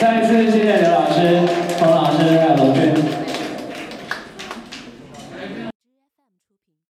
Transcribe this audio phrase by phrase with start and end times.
[0.00, 1.69] 再一次谢谢刘老师。